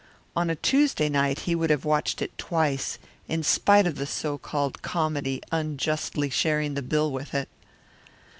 [0.35, 4.39] On a Tuesday night he would have watched it twice, in spite of the so
[4.39, 7.47] called comedy unjustly sharing the bill with it.